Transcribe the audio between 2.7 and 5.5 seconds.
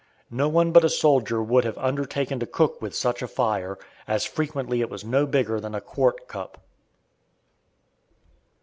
with such a fire, as frequently it was no